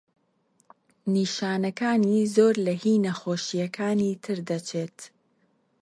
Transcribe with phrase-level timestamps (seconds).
[1.13, 4.97] نیشانەکانی زۆر لە هی نەخۆشییەکانی تر دەچێت.